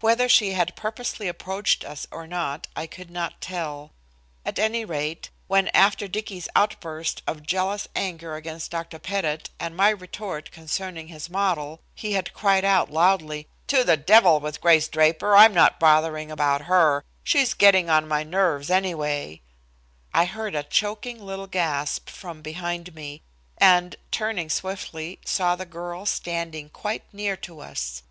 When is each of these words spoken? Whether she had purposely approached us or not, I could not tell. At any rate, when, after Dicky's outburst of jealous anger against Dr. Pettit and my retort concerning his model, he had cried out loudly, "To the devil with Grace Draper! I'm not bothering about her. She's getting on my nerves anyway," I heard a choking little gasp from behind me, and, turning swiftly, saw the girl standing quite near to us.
Whether 0.00 0.30
she 0.30 0.52
had 0.52 0.76
purposely 0.76 1.28
approached 1.28 1.84
us 1.84 2.06
or 2.10 2.26
not, 2.26 2.68
I 2.74 2.86
could 2.86 3.10
not 3.10 3.42
tell. 3.42 3.92
At 4.42 4.58
any 4.58 4.82
rate, 4.82 5.28
when, 5.46 5.68
after 5.74 6.08
Dicky's 6.08 6.48
outburst 6.56 7.20
of 7.26 7.46
jealous 7.46 7.86
anger 7.94 8.34
against 8.34 8.70
Dr. 8.70 8.98
Pettit 8.98 9.50
and 9.60 9.76
my 9.76 9.90
retort 9.90 10.50
concerning 10.52 11.08
his 11.08 11.28
model, 11.28 11.82
he 11.94 12.12
had 12.12 12.32
cried 12.32 12.64
out 12.64 12.90
loudly, 12.90 13.46
"To 13.66 13.84
the 13.84 13.98
devil 13.98 14.40
with 14.40 14.62
Grace 14.62 14.88
Draper! 14.88 15.36
I'm 15.36 15.52
not 15.52 15.78
bothering 15.78 16.30
about 16.30 16.62
her. 16.62 17.04
She's 17.22 17.52
getting 17.52 17.90
on 17.90 18.08
my 18.08 18.22
nerves 18.22 18.70
anyway," 18.70 19.42
I 20.14 20.24
heard 20.24 20.54
a 20.54 20.62
choking 20.62 21.22
little 21.22 21.46
gasp 21.46 22.08
from 22.08 22.40
behind 22.40 22.94
me, 22.94 23.20
and, 23.58 23.96
turning 24.10 24.48
swiftly, 24.48 25.20
saw 25.26 25.56
the 25.56 25.66
girl 25.66 26.06
standing 26.06 26.70
quite 26.70 27.04
near 27.12 27.36
to 27.44 27.60
us. 27.60 28.02